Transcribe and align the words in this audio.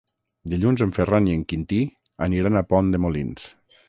Dilluns 0.53 0.83
en 0.85 0.93
Ferran 0.95 1.27
i 1.31 1.35
en 1.39 1.43
Quintí 1.53 1.81
aniran 2.29 2.57
a 2.57 2.65
Pont 2.73 2.91
de 2.95 3.01
Molins. 3.05 3.47